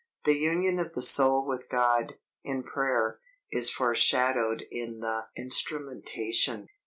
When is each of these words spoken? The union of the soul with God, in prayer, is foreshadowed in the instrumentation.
The 0.23 0.33
union 0.33 0.79
of 0.79 0.93
the 0.93 1.01
soul 1.03 1.45
with 1.45 1.69
God, 1.69 2.15
in 2.43 2.63
prayer, 2.63 3.19
is 3.51 3.69
foreshadowed 3.69 4.63
in 4.71 4.99
the 4.99 5.27
instrumentation. 5.37 6.69